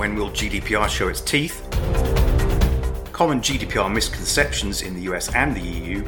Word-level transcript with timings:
when 0.00 0.14
will 0.14 0.30
GDPR 0.30 0.88
show 0.88 1.08
its 1.08 1.20
teeth? 1.20 1.60
Common 3.12 3.42
GDPR 3.42 3.92
misconceptions 3.92 4.80
in 4.80 4.94
the 4.94 5.02
US 5.12 5.34
and 5.34 5.54
the 5.54 5.60
EU, 5.60 6.02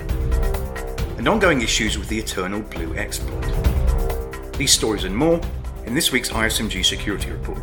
and 1.19 1.29
ongoing 1.29 1.61
issues 1.61 1.99
with 1.99 2.08
the 2.08 2.19
Eternal 2.19 2.63
Blue 2.63 2.94
exploit. 2.97 3.42
These 4.56 4.72
stories 4.72 5.04
and 5.04 5.15
more 5.15 5.38
in 5.85 5.94
this 5.94 6.10
week's 6.10 6.31
ISMG 6.31 6.83
Security 6.83 7.33
Report. 7.33 7.58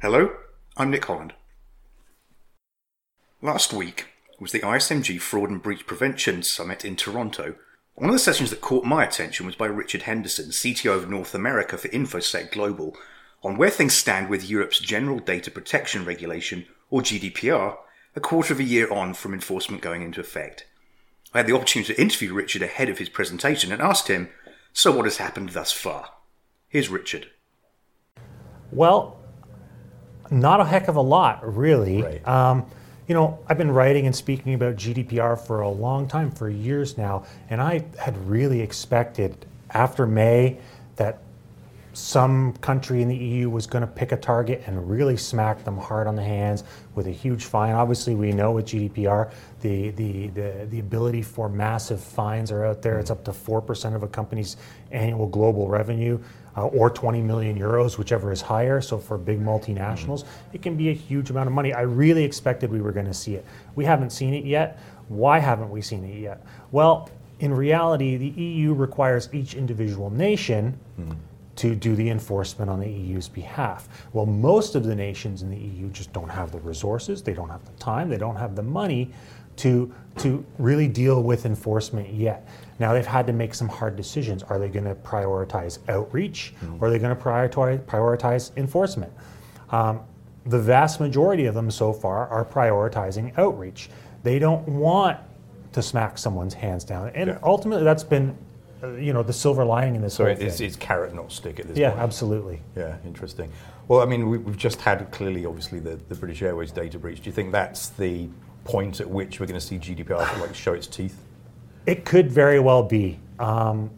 Hello, 0.00 0.30
I'm 0.78 0.90
Nick 0.90 1.04
Holland. 1.04 1.34
Last 3.42 3.74
week 3.74 4.06
was 4.40 4.52
the 4.52 4.60
ISMG 4.60 5.20
Fraud 5.20 5.50
and 5.50 5.62
Breach 5.62 5.86
Prevention 5.86 6.42
Summit 6.42 6.86
in 6.86 6.96
Toronto. 6.96 7.56
One 7.96 8.10
of 8.10 8.14
the 8.14 8.18
sessions 8.18 8.50
that 8.50 8.60
caught 8.60 8.84
my 8.84 9.04
attention 9.04 9.46
was 9.46 9.54
by 9.54 9.66
Richard 9.66 10.02
Henderson, 10.02 10.46
CTO 10.46 10.96
of 10.96 11.08
North 11.08 11.32
America 11.32 11.78
for 11.78 11.88
InfoSec 11.88 12.50
Global, 12.50 12.96
on 13.44 13.56
where 13.56 13.70
things 13.70 13.94
stand 13.94 14.28
with 14.28 14.50
Europe's 14.50 14.80
General 14.80 15.20
Data 15.20 15.48
Protection 15.48 16.04
Regulation, 16.04 16.66
or 16.90 17.02
GDPR, 17.02 17.76
a 18.16 18.20
quarter 18.20 18.52
of 18.52 18.58
a 18.58 18.64
year 18.64 18.92
on 18.92 19.14
from 19.14 19.32
enforcement 19.32 19.80
going 19.80 20.02
into 20.02 20.20
effect. 20.20 20.66
I 21.32 21.38
had 21.38 21.46
the 21.46 21.54
opportunity 21.54 21.94
to 21.94 22.00
interview 22.00 22.34
Richard 22.34 22.62
ahead 22.62 22.88
of 22.88 22.98
his 22.98 23.08
presentation 23.08 23.70
and 23.70 23.80
asked 23.80 24.08
him, 24.08 24.28
So 24.72 24.90
what 24.90 25.04
has 25.04 25.18
happened 25.18 25.50
thus 25.50 25.70
far? 25.70 26.10
Here's 26.68 26.88
Richard. 26.88 27.28
Well, 28.72 29.20
not 30.32 30.60
a 30.60 30.64
heck 30.64 30.88
of 30.88 30.96
a 30.96 31.00
lot, 31.00 31.56
really. 31.56 32.02
Right. 32.02 32.26
Um, 32.28 32.66
you 33.06 33.14
know, 33.14 33.38
I've 33.46 33.58
been 33.58 33.70
writing 33.70 34.06
and 34.06 34.16
speaking 34.16 34.54
about 34.54 34.76
GDPR 34.76 35.38
for 35.38 35.60
a 35.60 35.68
long 35.68 36.08
time, 36.08 36.30
for 36.30 36.48
years 36.48 36.96
now, 36.96 37.26
and 37.50 37.60
I 37.60 37.84
had 37.98 38.16
really 38.28 38.60
expected 38.60 39.44
after 39.70 40.06
May 40.06 40.58
that 40.96 41.18
some 41.92 42.54
country 42.54 43.02
in 43.02 43.08
the 43.08 43.16
EU 43.16 43.48
was 43.48 43.66
going 43.66 43.82
to 43.82 43.86
pick 43.86 44.12
a 44.12 44.16
target 44.16 44.62
and 44.66 44.90
really 44.90 45.16
smack 45.16 45.64
them 45.64 45.78
hard 45.78 46.06
on 46.06 46.16
the 46.16 46.22
hands 46.22 46.64
with 46.94 47.06
a 47.06 47.10
huge 47.10 47.44
fine. 47.44 47.72
Obviously, 47.72 48.14
we 48.14 48.32
know 48.32 48.52
with 48.52 48.66
GDPR, 48.66 49.30
the 49.60 49.90
the 49.90 50.28
the, 50.28 50.66
the 50.70 50.80
ability 50.80 51.22
for 51.22 51.48
massive 51.48 52.02
fines 52.02 52.50
are 52.50 52.64
out 52.64 52.82
there. 52.82 52.98
It's 52.98 53.10
up 53.10 53.24
to 53.24 53.32
four 53.32 53.60
percent 53.60 53.94
of 53.94 54.02
a 54.02 54.08
company's 54.08 54.56
annual 54.90 55.26
global 55.26 55.68
revenue. 55.68 56.18
Uh, 56.56 56.66
or 56.66 56.88
20 56.88 57.20
million 57.20 57.58
euros, 57.58 57.98
whichever 57.98 58.30
is 58.30 58.40
higher. 58.40 58.80
So 58.80 58.96
for 58.96 59.18
big 59.18 59.40
multinationals, 59.40 60.24
it 60.52 60.62
can 60.62 60.76
be 60.76 60.90
a 60.90 60.92
huge 60.92 61.30
amount 61.30 61.48
of 61.48 61.52
money. 61.52 61.72
I 61.72 61.80
really 61.80 62.22
expected 62.22 62.70
we 62.70 62.80
were 62.80 62.92
going 62.92 63.06
to 63.06 63.14
see 63.14 63.34
it. 63.34 63.44
We 63.74 63.84
haven't 63.84 64.10
seen 64.10 64.34
it 64.34 64.44
yet. 64.44 64.78
Why 65.08 65.40
haven't 65.40 65.68
we 65.68 65.82
seen 65.82 66.04
it 66.04 66.16
yet? 66.16 66.46
Well, 66.70 67.10
in 67.40 67.52
reality, 67.52 68.16
the 68.16 68.28
EU 68.28 68.72
requires 68.72 69.28
each 69.32 69.54
individual 69.54 70.10
nation 70.10 70.78
to 71.56 71.74
do 71.74 71.94
the 71.94 72.10
enforcement 72.10 72.70
on 72.70 72.80
the 72.80 72.88
EU's 72.88 73.28
behalf. 73.28 73.88
Well, 74.12 74.26
most 74.26 74.74
of 74.74 74.84
the 74.84 74.94
nations 74.94 75.42
in 75.42 75.50
the 75.50 75.56
EU 75.56 75.88
just 75.90 76.12
don't 76.12 76.28
have 76.28 76.50
the 76.52 76.60
resources, 76.60 77.22
they 77.22 77.34
don't 77.34 77.48
have 77.48 77.64
the 77.64 77.72
time, 77.72 78.08
they 78.08 78.18
don't 78.18 78.36
have 78.36 78.56
the 78.56 78.62
money 78.62 79.10
to, 79.56 79.92
to 80.18 80.44
really 80.58 80.88
deal 80.88 81.22
with 81.22 81.46
enforcement 81.46 82.12
yet. 82.12 82.48
Now 82.78 82.92
they've 82.92 83.06
had 83.06 83.26
to 83.28 83.32
make 83.32 83.54
some 83.54 83.68
hard 83.68 83.96
decisions. 83.96 84.42
Are 84.42 84.58
they 84.58 84.68
going 84.68 84.84
to 84.84 84.94
prioritize 84.96 85.78
outreach 85.88 86.54
or 86.80 86.88
are 86.88 86.90
they 86.90 86.98
going 86.98 87.14
to 87.16 87.22
prioritize, 87.22 87.80
prioritize 87.84 88.56
enforcement? 88.56 89.12
Um, 89.70 90.00
the 90.46 90.58
vast 90.58 91.00
majority 91.00 91.46
of 91.46 91.54
them 91.54 91.70
so 91.70 91.92
far 91.92 92.28
are 92.28 92.44
prioritizing 92.44 93.36
outreach. 93.38 93.88
They 94.22 94.38
don't 94.38 94.66
want 94.68 95.18
to 95.72 95.82
smack 95.82 96.18
someone's 96.18 96.54
hands 96.54 96.84
down. 96.84 97.10
And 97.14 97.28
Yeah. 97.30 97.38
ultimately, 97.42 97.84
that's 97.84 98.04
been, 98.04 98.36
uh, 98.82 98.92
you 98.92 99.12
know, 99.12 99.22
the 99.22 99.32
silver 99.32 99.64
lining 99.64 99.94
in 99.96 100.02
this 100.02 100.14
So 100.14 100.26
it's, 100.26 100.60
it's 100.60 100.76
carrot, 100.76 101.14
not 101.14 101.32
stick 101.32 101.58
at 101.60 101.68
this 101.68 101.76
yeah, 101.78 101.90
point. 101.90 102.02
absolutely. 102.02 102.60
Yeah, 102.76 102.96
interesting. 103.06 103.50
Well, 103.88 104.00
I 104.00 104.04
mean, 104.04 104.28
we, 104.28 104.38
we've 104.38 104.56
just 104.56 104.80
had 104.80 105.10
clearly, 105.10 105.46
obviously, 105.46 105.78
the, 105.80 105.96
the 106.08 106.14
British 106.14 106.42
Airways 106.42 106.70
data 106.72 106.98
breach. 106.98 107.20
Do 107.22 107.28
you 107.28 107.32
think 107.34 107.52
that's 107.52 107.88
the 107.90 108.28
point 108.64 109.00
at 109.00 109.08
which 109.08 109.40
we're 109.40 109.46
going 109.46 109.60
to 109.60 109.64
see 109.64 109.78
GDPR 109.78 110.40
like 110.40 110.54
show 110.54 110.72
its 110.72 110.86
teeth? 110.86 111.18
It 111.86 112.04
could 112.04 112.30
very 112.30 112.60
well 112.60 112.82
be. 112.82 113.18
Um, 113.38 113.90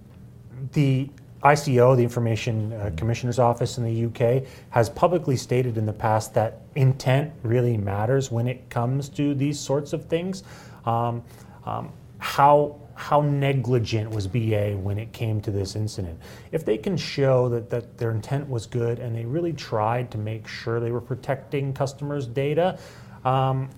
the 0.72 1.08
ICO, 1.42 1.96
the 1.96 2.02
Information 2.02 2.72
uh, 2.72 2.90
Commissioner's 2.96 3.38
Office 3.38 3.78
in 3.78 3.84
the 3.84 4.06
UK, 4.06 4.44
has 4.70 4.90
publicly 4.90 5.36
stated 5.36 5.78
in 5.78 5.86
the 5.86 5.92
past 5.92 6.34
that 6.34 6.62
intent 6.74 7.32
really 7.42 7.76
matters 7.76 8.30
when 8.30 8.48
it 8.48 8.68
comes 8.68 9.08
to 9.10 9.34
these 9.34 9.58
sorts 9.58 9.92
of 9.92 10.06
things. 10.06 10.42
Um, 10.84 11.22
um, 11.64 11.92
how 12.18 12.80
how 12.96 13.20
negligent 13.20 14.10
was 14.10 14.26
BA 14.26 14.74
when 14.78 14.98
it 14.98 15.12
came 15.12 15.40
to 15.42 15.50
this 15.50 15.76
incident? 15.76 16.18
If 16.50 16.64
they 16.64 16.78
can 16.78 16.96
show 16.96 17.50
that, 17.50 17.68
that 17.68 17.98
their 17.98 18.10
intent 18.10 18.48
was 18.48 18.64
good 18.64 18.98
and 18.98 19.14
they 19.14 19.26
really 19.26 19.52
tried 19.52 20.10
to 20.12 20.18
make 20.18 20.48
sure 20.48 20.80
they 20.80 20.90
were 20.90 21.02
protecting 21.02 21.74
customers' 21.74 22.26
data, 22.26 22.78
um, 23.26 23.68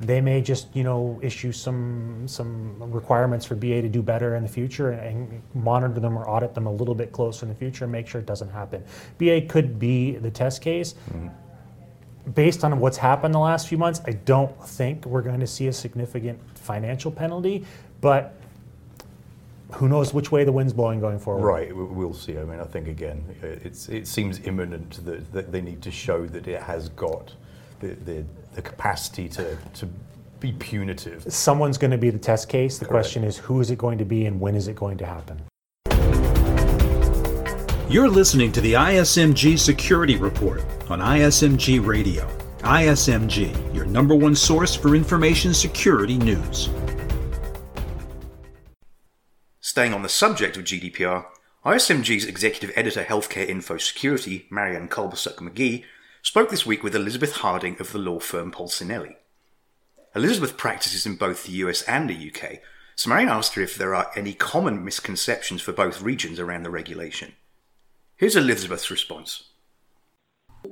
they 0.00 0.20
may 0.20 0.40
just 0.40 0.74
you 0.74 0.82
know 0.82 1.18
issue 1.22 1.52
some 1.52 2.26
some 2.26 2.76
requirements 2.92 3.46
for 3.46 3.54
BA 3.54 3.82
to 3.82 3.88
do 3.88 4.02
better 4.02 4.34
in 4.36 4.42
the 4.42 4.48
future 4.48 4.90
and 4.90 5.40
monitor 5.54 6.00
them 6.00 6.18
or 6.18 6.28
audit 6.28 6.54
them 6.54 6.66
a 6.66 6.72
little 6.72 6.94
bit 6.94 7.12
closer 7.12 7.46
in 7.46 7.48
the 7.48 7.54
future 7.54 7.84
and 7.84 7.92
make 7.92 8.06
sure 8.06 8.20
it 8.20 8.26
doesn't 8.26 8.50
happen. 8.50 8.82
BA 9.18 9.42
could 9.42 9.78
be 9.78 10.12
the 10.12 10.30
test 10.30 10.62
case. 10.62 10.94
Mm-hmm. 11.10 11.28
Based 12.32 12.64
on 12.64 12.78
what's 12.80 12.96
happened 12.96 13.34
the 13.34 13.38
last 13.38 13.68
few 13.68 13.76
months, 13.76 14.00
I 14.06 14.12
don't 14.12 14.58
think 14.66 15.04
we're 15.04 15.22
going 15.22 15.40
to 15.40 15.46
see 15.46 15.68
a 15.68 15.72
significant 15.72 16.40
financial 16.56 17.10
penalty, 17.10 17.66
but 18.00 18.34
who 19.72 19.88
knows 19.88 20.14
which 20.14 20.32
way 20.32 20.42
the 20.44 20.52
wind's 20.52 20.72
blowing 20.72 21.00
going 21.00 21.18
forward. 21.18 21.46
Right, 21.46 21.74
we- 21.76 21.84
we'll 21.84 22.14
see. 22.14 22.38
I 22.38 22.44
mean, 22.44 22.60
I 22.60 22.64
think 22.64 22.88
again, 22.88 23.22
it's, 23.42 23.90
it 23.90 24.06
seems 24.06 24.40
imminent 24.46 25.04
that, 25.04 25.32
that 25.32 25.52
they 25.52 25.60
need 25.60 25.82
to 25.82 25.90
show 25.90 26.26
that 26.26 26.48
it 26.48 26.62
has 26.62 26.88
got 26.90 27.34
the, 27.80 27.88
the, 27.88 28.24
the 28.54 28.62
capacity 28.62 29.28
to, 29.30 29.56
to 29.74 29.88
be 30.40 30.52
punitive. 30.52 31.24
Someone's 31.32 31.78
going 31.78 31.90
to 31.90 31.98
be 31.98 32.10
the 32.10 32.18
test 32.18 32.48
case. 32.48 32.78
The 32.78 32.84
Correct. 32.84 33.04
question 33.04 33.24
is 33.24 33.38
who 33.38 33.60
is 33.60 33.70
it 33.70 33.78
going 33.78 33.98
to 33.98 34.04
be 34.04 34.26
and 34.26 34.40
when 34.40 34.54
is 34.54 34.68
it 34.68 34.76
going 34.76 34.98
to 34.98 35.06
happen? 35.06 35.42
You're 37.88 38.08
listening 38.08 38.50
to 38.52 38.60
the 38.60 38.72
ISMG 38.72 39.58
Security 39.58 40.16
Report 40.16 40.62
on 40.88 41.00
ISMG 41.00 41.84
Radio. 41.84 42.28
ISMG, 42.60 43.74
your 43.74 43.84
number 43.84 44.14
one 44.14 44.34
source 44.34 44.74
for 44.74 44.96
information 44.96 45.52
security 45.52 46.16
news. 46.16 46.70
Staying 49.60 49.92
on 49.92 50.02
the 50.02 50.08
subject 50.08 50.56
of 50.56 50.64
GDPR, 50.64 51.26
ISMG's 51.64 52.24
executive 52.24 52.72
editor 52.76 53.04
Healthcare 53.04 53.48
Info 53.48 53.76
Security, 53.76 54.46
Marianne 54.50 54.88
Kolbasuk 54.88 55.36
McGee, 55.36 55.84
spoke 56.24 56.48
this 56.48 56.64
week 56.64 56.82
with 56.82 56.96
Elizabeth 56.96 57.36
Harding 57.36 57.76
of 57.78 57.92
the 57.92 57.98
law 57.98 58.18
firm 58.18 58.50
Polsinelli. 58.50 59.16
Elizabeth 60.16 60.56
practices 60.56 61.04
in 61.04 61.16
both 61.16 61.44
the 61.44 61.52
US 61.52 61.82
and 61.82 62.08
the 62.08 62.32
UK, 62.32 62.60
so 62.96 63.10
Marianne 63.10 63.28
asked 63.28 63.54
her 63.54 63.62
if 63.62 63.76
there 63.76 63.94
are 63.94 64.10
any 64.16 64.32
common 64.32 64.82
misconceptions 64.82 65.60
for 65.60 65.72
both 65.72 66.00
regions 66.00 66.40
around 66.40 66.62
the 66.62 66.70
regulation. 66.70 67.34
Here's 68.16 68.36
Elizabeth's 68.36 68.90
response. 68.90 69.50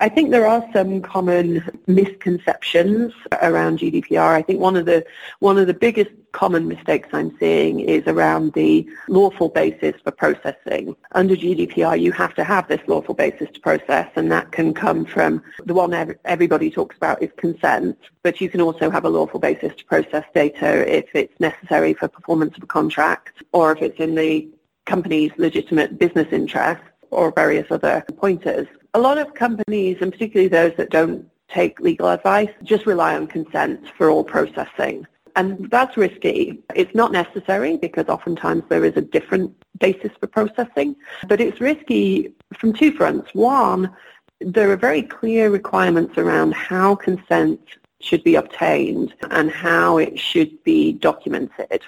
I 0.00 0.08
think 0.08 0.30
there 0.30 0.46
are 0.46 0.64
some 0.72 1.02
common 1.02 1.62
misconceptions 1.86 3.12
around 3.40 3.78
GDPR. 3.78 4.28
I 4.28 4.42
think 4.42 4.60
one 4.60 4.76
of 4.76 4.86
the 4.86 5.04
one 5.40 5.58
of 5.58 5.66
the 5.66 5.74
biggest 5.74 6.10
common 6.32 6.66
mistakes 6.66 7.08
I'm 7.12 7.36
seeing 7.38 7.80
is 7.80 8.02
around 8.06 8.54
the 8.54 8.88
lawful 9.08 9.48
basis 9.48 9.94
for 10.02 10.10
processing. 10.10 10.96
Under 11.12 11.36
GDPR, 11.36 12.00
you 12.00 12.10
have 12.12 12.34
to 12.34 12.44
have 12.44 12.68
this 12.68 12.80
lawful 12.86 13.14
basis 13.14 13.50
to 13.52 13.60
process, 13.60 14.08
and 14.16 14.32
that 14.32 14.52
can 14.52 14.72
come 14.72 15.04
from 15.04 15.42
the 15.64 15.74
one 15.74 15.92
ev- 15.92 16.18
everybody 16.24 16.70
talks 16.70 16.96
about 16.96 17.22
is 17.22 17.30
consent, 17.36 17.98
but 18.22 18.40
you 18.40 18.48
can 18.48 18.60
also 18.60 18.90
have 18.90 19.04
a 19.04 19.10
lawful 19.10 19.40
basis 19.40 19.74
to 19.76 19.84
process 19.84 20.24
data 20.34 20.90
if 20.90 21.06
it's 21.14 21.38
necessary 21.38 21.92
for 21.92 22.08
performance 22.08 22.56
of 22.56 22.62
a 22.62 22.66
contract 22.66 23.42
or 23.52 23.72
if 23.72 23.82
it's 23.82 24.00
in 24.00 24.14
the 24.14 24.48
company's 24.86 25.30
legitimate 25.36 25.98
business 25.98 26.26
interest 26.32 26.82
or 27.12 27.30
various 27.30 27.66
other 27.70 28.04
pointers. 28.16 28.66
A 28.94 28.98
lot 28.98 29.18
of 29.18 29.34
companies, 29.34 29.98
and 30.00 30.10
particularly 30.12 30.48
those 30.48 30.72
that 30.76 30.90
don't 30.90 31.28
take 31.48 31.78
legal 31.80 32.08
advice, 32.08 32.50
just 32.62 32.86
rely 32.86 33.14
on 33.14 33.26
consent 33.26 33.86
for 33.96 34.10
all 34.10 34.24
processing. 34.24 35.06
And 35.36 35.70
that's 35.70 35.96
risky. 35.96 36.62
It's 36.74 36.94
not 36.94 37.12
necessary 37.12 37.76
because 37.76 38.08
oftentimes 38.08 38.64
there 38.68 38.84
is 38.84 38.96
a 38.96 39.00
different 39.02 39.54
basis 39.78 40.10
for 40.18 40.26
processing, 40.26 40.96
but 41.28 41.40
it's 41.40 41.60
risky 41.60 42.34
from 42.58 42.72
two 42.72 42.92
fronts. 42.92 43.34
One, 43.34 43.94
there 44.40 44.70
are 44.70 44.76
very 44.76 45.02
clear 45.02 45.50
requirements 45.50 46.18
around 46.18 46.54
how 46.54 46.96
consent 46.96 47.60
should 48.00 48.24
be 48.24 48.34
obtained 48.34 49.14
and 49.30 49.50
how 49.50 49.98
it 49.98 50.18
should 50.18 50.62
be 50.64 50.92
documented. 50.92 51.82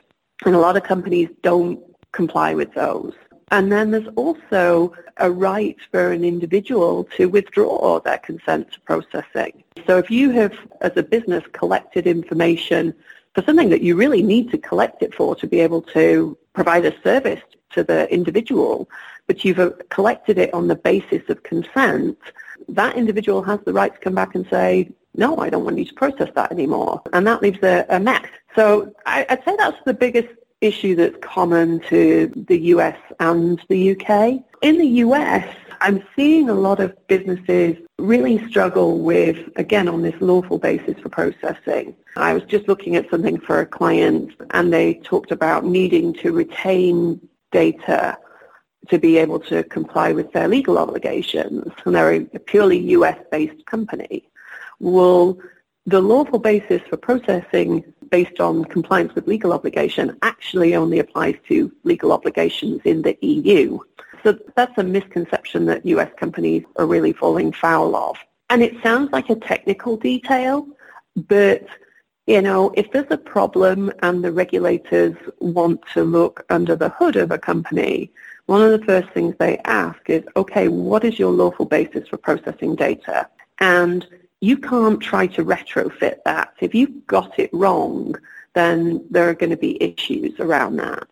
And 0.45 0.55
a 0.55 0.59
lot 0.59 0.77
of 0.77 0.85
companies 0.85 1.29
don't 1.43 1.81
comply 2.13 2.55
with 2.55 2.73
those. 2.75 3.15
And 3.55 3.71
then 3.71 3.93
there's 3.93 4.09
also 4.17 4.93
a 5.19 5.31
right 5.31 5.77
for 5.93 6.11
an 6.11 6.25
individual 6.25 7.05
to 7.17 7.29
withdraw 7.29 8.01
their 8.01 8.19
consent 8.19 8.73
to 8.73 8.81
processing. 8.81 9.63
So 9.87 9.97
if 9.97 10.11
you 10.11 10.31
have, 10.31 10.55
as 10.81 10.91
a 10.97 11.05
business, 11.05 11.45
collected 11.53 12.09
information 12.09 12.93
for 13.33 13.45
something 13.45 13.69
that 13.69 13.81
you 13.81 13.95
really 13.95 14.25
need 14.25 14.51
to 14.51 14.59
collect 14.59 15.05
it 15.05 15.15
for 15.15 15.37
to 15.37 15.47
be 15.47 15.61
able 15.61 15.83
to 15.99 16.37
provide 16.53 16.85
a 16.85 17.01
service 17.03 17.43
to 17.75 17.85
the 17.85 18.13
individual, 18.13 18.89
but 19.29 19.45
you've 19.45 19.61
uh, 19.61 19.71
collected 19.89 20.37
it 20.37 20.53
on 20.53 20.67
the 20.67 20.75
basis 20.75 21.23
of 21.29 21.45
consent, 21.45 22.19
that 22.69 22.97
individual 22.97 23.41
has 23.41 23.61
the 23.65 23.73
right 23.73 23.95
to 23.95 24.01
come 24.01 24.17
back 24.17 24.35
and 24.35 24.49
say, 24.51 24.91
no, 25.15 25.37
I 25.39 25.49
don't 25.49 25.65
want 25.65 25.79
you 25.79 25.85
to 25.85 25.95
process 25.95 26.31
that 26.35 26.51
anymore. 26.51 27.03
And 27.13 27.25
that 27.29 27.41
leaves 27.41 27.63
a, 27.63 27.87
a 27.89 28.01
mess. 28.01 28.27
So 28.57 28.93
I, 29.07 29.25
I'd 29.29 29.45
say 29.45 29.55
that's 29.57 29.79
the 29.85 29.95
biggest 29.95 30.35
issue 30.65 30.95
that's 30.97 31.17
common 31.21 31.81
to 31.89 32.33
the 32.49 32.59
US 32.75 32.99
and 33.21 33.61
the 33.69 33.93
UK. 33.93 34.43
In 34.63 34.79
the 34.79 34.93
US, 35.05 35.47
I'm 35.81 36.03
seeing 36.17 36.49
a 36.49 36.55
lot 36.55 36.81
of 36.81 36.95
businesses 37.07 37.77
really 37.99 38.45
struggle 38.49 38.99
with, 39.01 39.39
again, 39.57 39.89
on 39.89 40.03
this 40.03 40.15
lawful 40.21 40.59
basis 40.59 40.99
for 41.01 41.11
processing. 41.11 41.95
I 42.17 42.33
was 42.33 42.45
just 42.45 42.69
looking 42.69 42.97
at 42.97 43.09
something 43.11 43.39
for 43.39 43.61
a 43.61 43.67
client 43.67 44.33
and 44.51 44.73
they 44.73 44.95
talked 44.95 45.31
about 45.31 45.65
needing 45.65 46.15
to 46.15 46.33
retain 46.33 47.21
data 47.53 48.19
to 48.89 48.99
be 48.99 49.17
able 49.19 49.41
to 49.41 49.63
comply 49.65 50.13
with 50.13 50.33
their 50.33 50.49
legal 50.49 50.79
obligations. 50.79 51.71
And 51.85 51.95
they're 51.95 52.13
a 52.13 52.21
purely 52.39 52.79
US-based 52.79 53.65
company. 53.67 54.29
Well, 54.81 55.39
the 55.87 56.01
lawful 56.01 56.39
basis 56.39 56.81
for 56.89 56.97
processing 56.97 57.94
based 58.11 58.41
on 58.41 58.65
compliance 58.65 59.15
with 59.15 59.27
legal 59.27 59.53
obligation 59.53 60.17
actually 60.23 60.75
only 60.75 60.99
applies 60.99 61.37
to 61.49 61.73
legal 61.85 62.13
obligations 62.13 62.81
in 62.85 63.03
the 63.03 63.17
EU. 63.21 63.79
So 64.23 64.39
that's 64.57 64.77
a 64.79 64.83
misconception 64.83 65.67
that 65.67 65.85
US 65.87 66.11
companies 66.17 66.65
are 66.77 66.87
really 66.87 67.13
falling 67.13 67.53
foul 67.53 67.95
of. 67.95 68.17
And 68.51 68.63
it 68.63 68.75
sounds 68.83 69.13
like 69.13 69.31
a 69.31 69.37
technical 69.37 69.97
detail, 69.97 70.67
but 71.17 71.67
you 72.27 72.41
know, 72.41 72.73
if 72.75 72.91
there's 72.91 73.11
a 73.11 73.19
problem 73.19 73.93
and 74.03 74.25
the 74.25 74.33
regulators 74.33 75.15
want 75.41 75.83
to 75.93 76.05
look 76.05 76.47
under 76.49 76.75
the 76.75 76.89
hood 76.89 77.17
of 77.17 77.31
a 77.31 77.39
company, 77.39 78.11
one 78.47 78.63
of 78.63 78.79
the 78.79 78.87
first 78.87 79.11
things 79.11 79.35
they 79.39 79.59
ask 79.65 80.09
is, 80.09 80.25
okay, 80.37 80.69
what 80.69 81.05
is 81.05 81.19
your 81.19 81.33
lawful 81.33 81.67
basis 81.67 82.09
for 82.09 82.17
processing 82.17 82.77
data? 82.77 83.29
And 83.59 84.07
you 84.45 84.59
can't 84.59 85.01
try 85.01 85.27
to 85.29 85.45
retrofit 85.45 86.19
that. 86.25 86.53
If 86.61 86.75
you've 86.75 87.07
got 87.07 87.39
it 87.39 87.51
wrong, 87.53 88.15
then 88.53 89.05
there 89.11 89.29
are 89.29 89.35
going 89.35 89.51
to 89.51 89.57
be 89.57 89.83
issues 89.83 90.39
around 90.39 90.77
that. 90.77 91.09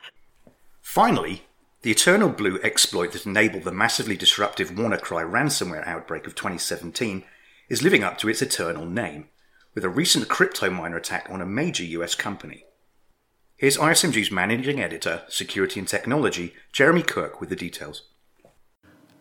Finally, 0.83 1.43
the 1.81 1.91
Eternal 1.91 2.29
Blue 2.29 2.61
exploit 2.63 3.13
that 3.13 3.27
enabled 3.27 3.65
the 3.65 3.73
massively 3.73 4.17
disruptive 4.17 4.71
WannaCry 4.71 5.29
ransomware 5.29 5.87
outbreak 5.87 6.27
of 6.27 6.35
2017 6.35 7.25
is 7.69 7.83
living 7.83 8.05
up 8.05 8.19
to 8.19 8.29
its 8.29 8.43
eternal 8.43 8.85
name, 8.85 9.29
with 9.75 9.83
a 9.85 9.89
recent 9.89 10.29
crypto 10.29 10.69
miner 10.69 10.99
attack 10.99 11.27
on 11.31 11.41
a 11.41 11.47
major 11.47 11.85
US 11.85 12.15
company. 12.15 12.67
Here's 13.57 13.79
ISMG's 13.79 14.31
managing 14.31 14.81
editor, 14.81 15.23
security 15.29 15.81
and 15.81 15.89
technology, 15.89 16.55
Jeremy 16.71 17.03
Kirk, 17.03 17.41
with 17.41 17.49
the 17.49 17.57
details. 17.57 18.03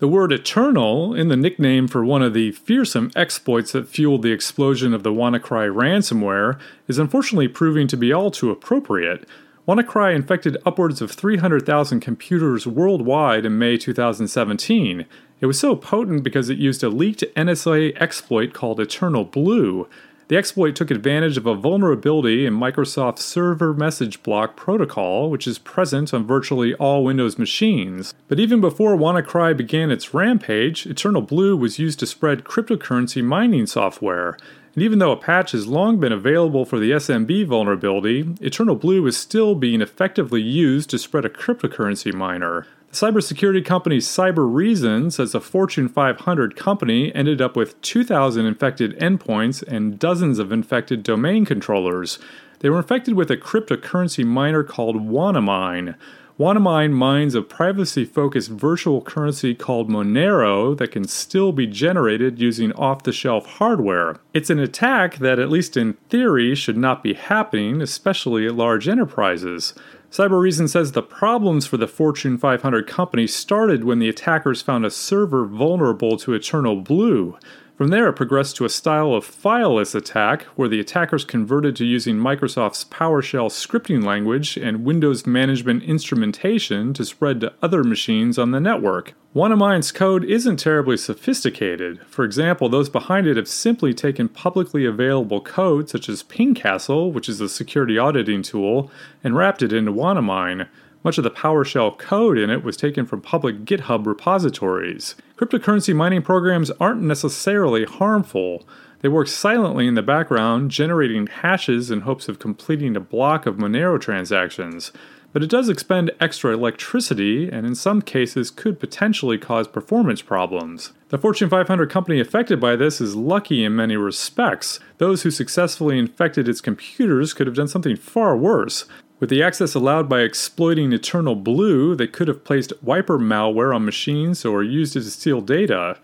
The 0.02 0.08
word 0.08 0.32
eternal 0.32 1.14
in 1.14 1.28
the 1.28 1.38
nickname 1.38 1.88
for 1.88 2.04
one 2.04 2.24
of 2.24 2.34
the 2.34 2.54
fearsome 2.54 3.12
exploits 3.16 3.74
that 3.74 3.88
fueled 3.88 4.24
the 4.24 4.32
explosion 4.32 4.96
of 4.96 5.04
the 5.04 5.12
WannaCry 5.12 5.72
ransomware 5.72 6.60
is 6.88 6.98
unfortunately 6.98 7.48
proving 7.48 7.86
to 7.86 7.96
be 7.96 8.12
all 8.12 8.32
too 8.32 8.50
appropriate, 8.50 9.30
WannaCry 9.68 10.16
infected 10.16 10.58
upwards 10.66 11.04
of 11.04 11.12
300,000 11.12 12.00
computers 12.00 12.66
worldwide 12.66 13.46
in 13.46 13.60
May 13.60 13.78
2017. 13.78 15.06
It 15.40 15.46
was 15.46 15.60
so 15.60 15.76
potent 15.76 16.24
because 16.24 16.50
it 16.50 16.58
used 16.58 16.82
a 16.82 16.90
leaked 16.90 17.24
NSA 17.36 17.96
exploit 18.02 18.54
called 18.54 18.80
Eternal 18.80 19.24
Blue. 19.24 19.88
The 20.32 20.38
exploit 20.38 20.78
took 20.78 20.90
advantage 20.90 21.36
of 21.36 21.46
a 21.46 21.56
vulnerability 21.56 22.46
in 22.46 22.54
Microsoft's 22.54 23.26
Server 23.26 23.74
Message 23.74 24.24
Block 24.24 24.56
protocol, 24.56 25.30
which 25.30 25.46
is 25.46 25.60
present 25.60 26.14
on 26.14 26.26
virtually 26.26 26.74
all 26.76 27.04
Windows 27.04 27.38
machines. 27.38 28.14
But 28.30 28.40
even 28.40 28.62
before 28.62 28.96
WannaCry 28.96 29.58
began 29.58 29.92
its 29.92 30.14
rampage, 30.14 30.86
Eternal 30.86 31.22
Blue 31.22 31.58
was 31.58 31.80
used 31.80 32.00
to 32.00 32.06
spread 32.06 32.46
cryptocurrency 32.46 33.22
mining 33.22 33.66
software. 33.66 34.38
And 34.74 34.82
even 34.82 35.00
though 35.00 35.12
a 35.12 35.18
patch 35.18 35.52
has 35.52 35.68
long 35.68 36.00
been 36.00 36.14
available 36.14 36.64
for 36.64 36.80
the 36.80 36.92
SMB 36.92 37.48
vulnerability, 37.48 38.34
Eternal 38.40 38.78
Blue 38.78 39.06
is 39.08 39.18
still 39.18 39.54
being 39.54 39.82
effectively 39.82 40.42
used 40.42 40.90
to 40.92 40.98
spread 40.98 41.26
a 41.26 41.30
cryptocurrency 41.30 42.14
miner. 42.14 42.66
Cybersecurity 42.92 43.64
company 43.64 44.00
Cybereason 44.00 45.14
says 45.14 45.34
a 45.34 45.40
Fortune 45.40 45.88
500 45.88 46.58
company 46.58 47.16
ended 47.16 47.42
up 47.42 47.56
with 47.56 47.80
2,000 47.82 48.46
infected 48.46 49.00
endpoints 49.00 49.64
and 49.64 49.98
dozens 49.98 50.40
of 50.40 50.52
infected 50.52 51.02
domain 51.02 51.46
controllers. 51.46 52.20
They 52.60 52.70
were 52.70 52.80
infected 52.80 53.14
with 53.14 53.32
a 53.32 53.38
cryptocurrency 53.38 54.26
miner 54.26 54.66
called 54.66 54.98
WannaMine. 54.98 55.96
WannaMine 56.38 56.92
mines 56.92 57.34
a 57.34 57.42
privacy 57.42 58.04
focused 58.04 58.50
virtual 58.50 59.02
currency 59.02 59.56
called 59.56 59.90
Monero 59.90 60.78
that 60.78 60.92
can 60.92 61.08
still 61.08 61.54
be 61.54 61.68
generated 61.68 62.40
using 62.40 62.74
off 62.74 63.04
the 63.04 63.14
shelf 63.14 63.46
hardware. 63.46 64.18
It's 64.34 64.50
an 64.50 64.60
attack 64.60 65.18
that, 65.18 65.40
at 65.40 65.50
least 65.50 65.78
in 65.78 65.94
theory, 66.10 66.56
should 66.56 66.78
not 66.78 67.04
be 67.04 67.14
happening, 67.14 67.82
especially 67.82 68.48
at 68.48 68.56
large 68.56 68.90
enterprises. 68.90 69.74
Cybereason 70.12 70.68
says 70.68 70.92
the 70.92 71.02
problems 71.02 71.66
for 71.66 71.78
the 71.78 71.88
Fortune 71.88 72.38
500 72.38 72.86
company 72.86 73.28
started 73.28 73.86
when 73.86 74.00
the 74.00 74.10
attackers 74.10 74.62
found 74.62 74.86
a 74.86 74.92
server 74.92 75.46
vulnerable 75.46 76.18
to 76.18 76.34
Eternal 76.34 76.76
Blue. 76.82 77.38
From 77.82 77.90
there, 77.90 78.10
it 78.10 78.14
progressed 78.14 78.58
to 78.58 78.66
a 78.66 78.70
style 78.70 79.16
of 79.16 79.26
fileless 79.26 79.96
attack, 79.96 80.44
where 80.56 80.70
the 80.70 80.80
attackers 80.80 81.26
converted 81.26 81.76
to 81.78 81.84
using 81.84 82.16
Microsoft's 82.16 82.86
PowerShell 82.86 83.50
scripting 83.50 84.04
language 84.04 84.56
and 84.56 84.86
Windows 84.86 85.26
management 85.26 85.82
instrumentation 85.82 86.94
to 86.94 87.04
spread 87.04 87.42
to 87.42 87.54
other 87.60 87.84
machines 87.84 88.38
on 88.38 88.52
the 88.52 88.60
network. 88.60 89.16
WannaMine's 89.36 89.92
code 89.92 90.24
isn't 90.26 90.58
terribly 90.58 90.96
sophisticated. 90.96 92.06
For 92.06 92.24
example, 92.24 92.70
those 92.70 92.88
behind 92.88 93.26
it 93.26 93.36
have 93.36 93.48
simply 93.48 93.96
taken 93.96 94.30
publicly 94.30 94.86
available 94.86 95.42
code, 95.42 95.90
such 95.90 96.08
as 96.08 96.22
Pingcastle, 96.22 97.12
which 97.12 97.28
is 97.28 97.42
a 97.42 97.50
security 97.50 97.98
auditing 97.98 98.44
tool, 98.44 98.92
and 99.24 99.36
wrapped 99.36 99.64
it 99.64 99.74
into 99.74 99.92
WannaMine. 99.92 100.68
Much 101.04 101.18
of 101.18 101.24
the 101.24 101.32
PowerShell 101.32 101.98
code 101.98 102.38
in 102.38 102.52
it 102.52 102.64
was 102.64 102.78
taken 102.78 103.06
from 103.08 103.22
public 103.22 103.66
GitHub 103.66 104.06
repositories. 104.06 105.16
Cryptocurrency 105.36 105.96
mining 105.96 106.22
programs 106.22 106.70
aren't 106.80 107.02
necessarily 107.02 107.86
harmful. 107.86 108.68
They 109.00 109.10
work 109.10 109.28
silently 109.28 109.88
in 109.88 109.96
the 109.96 110.04
background, 110.04 110.70
generating 110.70 111.26
hashes 111.26 111.90
in 111.90 112.02
hopes 112.02 112.30
of 112.30 112.38
completing 112.38 112.96
a 112.96 113.00
block 113.00 113.48
of 113.48 113.56
Monero 113.56 114.00
transactions. 114.00 114.92
But 115.34 115.42
it 115.42 115.50
does 115.50 115.70
expend 115.70 116.12
extra 116.20 116.54
electricity 116.54 117.50
and 117.50 117.66
in 117.66 117.74
some 117.74 118.02
cases 118.04 118.52
could 118.52 118.80
potentially 118.80 119.40
cause 119.40 119.68
performance 119.68 120.22
problems. 120.22 120.92
The 121.10 121.18
Fortune 121.18 121.50
500 121.50 121.90
company 121.90 122.20
affected 122.20 122.60
by 122.60 122.76
this 122.76 123.02
is 123.02 123.16
lucky 123.16 123.64
in 123.64 123.76
many 123.76 123.96
respects. 123.96 124.80
Those 124.98 125.24
who 125.24 125.32
successfully 125.32 125.98
infected 125.98 126.48
its 126.48 126.62
computers 126.62 127.34
could 127.34 127.48
have 127.48 127.56
done 127.56 127.70
something 127.70 127.96
far 127.96 128.36
worse. 128.38 128.86
With 129.22 129.30
the 129.30 129.44
access 129.44 129.76
allowed 129.76 130.10
by 130.10 130.22
exploiting 130.22 130.92
Eternal 130.92 131.36
Blue, 131.36 131.96
they 131.96 132.08
could 132.08 132.28
have 132.28 132.44
placed 132.44 132.74
wiper 132.82 133.20
malware 133.20 133.74
on 133.74 133.86
machines 133.86 134.44
or 134.44 134.64
used 134.64 134.96
it 134.96 135.04
to 135.04 135.12
steal 135.12 135.42
data. 135.42 136.00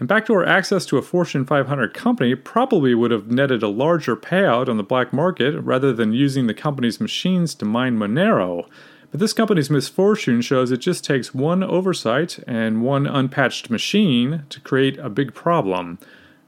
And 0.00 0.08
backdoor 0.08 0.46
access 0.46 0.86
to 0.86 0.96
a 0.96 1.02
Fortune 1.02 1.44
500 1.44 1.92
company 1.92 2.34
probably 2.34 2.94
would 2.94 3.10
have 3.10 3.30
netted 3.30 3.62
a 3.62 3.68
larger 3.68 4.16
payout 4.16 4.70
on 4.70 4.78
the 4.78 4.82
black 4.82 5.12
market 5.12 5.60
rather 5.60 5.92
than 5.92 6.14
using 6.14 6.46
the 6.46 6.54
company's 6.54 6.98
machines 6.98 7.54
to 7.56 7.66
mine 7.66 7.98
Monero. 7.98 8.66
But 9.10 9.20
this 9.20 9.34
company's 9.34 9.68
misfortune 9.68 10.40
shows 10.40 10.70
it 10.70 10.78
just 10.78 11.04
takes 11.04 11.34
one 11.34 11.62
oversight 11.62 12.38
and 12.46 12.80
one 12.80 13.06
unpatched 13.06 13.68
machine 13.68 14.44
to 14.48 14.60
create 14.60 14.96
a 14.96 15.10
big 15.10 15.34
problem. 15.34 15.98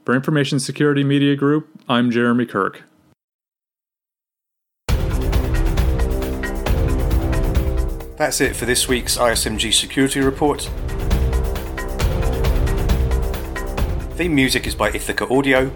For 0.03 0.15
Information 0.15 0.59
Security 0.59 1.03
Media 1.03 1.35
Group, 1.35 1.69
I'm 1.87 2.09
Jeremy 2.09 2.47
Kirk. 2.47 2.81
That's 8.17 8.39
it 8.39 8.55
for 8.55 8.65
this 8.65 8.87
week's 8.87 9.17
ISMG 9.17 9.73
Security 9.73 10.21
Report. 10.21 10.61
Theme 14.15 14.33
music 14.33 14.65
is 14.67 14.73
by 14.73 14.89
Ithaca 14.91 15.27
Audio. 15.27 15.69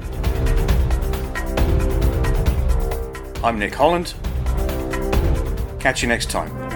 I'm 3.44 3.60
Nick 3.60 3.74
Holland. 3.74 4.14
Catch 5.82 6.02
you 6.02 6.08
next 6.08 6.30
time. 6.30 6.69